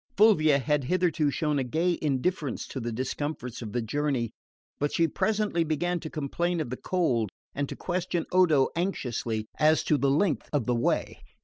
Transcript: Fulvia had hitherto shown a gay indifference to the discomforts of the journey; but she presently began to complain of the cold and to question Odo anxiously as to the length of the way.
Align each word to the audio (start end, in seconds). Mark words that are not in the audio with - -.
Fulvia 0.17 0.57
had 0.57 0.85
hitherto 0.85 1.29
shown 1.29 1.59
a 1.59 1.63
gay 1.63 1.99
indifference 2.01 2.65
to 2.65 2.79
the 2.79 2.91
discomforts 2.91 3.61
of 3.61 3.71
the 3.71 3.83
journey; 3.83 4.31
but 4.79 4.91
she 4.91 5.07
presently 5.07 5.63
began 5.63 5.99
to 5.99 6.09
complain 6.09 6.59
of 6.59 6.71
the 6.71 6.75
cold 6.77 7.29
and 7.53 7.69
to 7.69 7.75
question 7.75 8.25
Odo 8.31 8.69
anxiously 8.75 9.45
as 9.59 9.83
to 9.83 9.99
the 9.99 10.09
length 10.09 10.49
of 10.51 10.65
the 10.65 10.73
way. 10.73 11.19